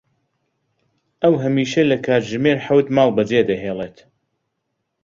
ئەو 1.21 1.33
هەمیشە 1.43 1.81
لە 1.91 1.97
کاتژمێر 2.05 2.57
حەوت 2.65 2.87
ماڵ 2.95 3.09
بەجێ 3.17 3.41
دەهێڵێت. 3.49 3.97